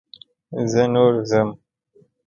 [0.71, 1.49] زه نور ځم.